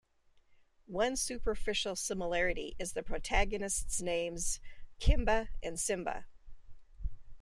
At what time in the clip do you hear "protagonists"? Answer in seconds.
3.03-4.01